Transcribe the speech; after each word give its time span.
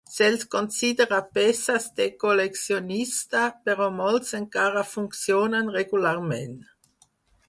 Se'ls 0.11 0.43
considera 0.53 1.17
peces 1.37 1.83
de 1.99 2.07
col·leccionista, 2.23 3.43
però 3.67 3.89
molts 3.97 4.31
encara 4.39 4.83
funcionen 4.93 5.71
regularment. 5.77 6.57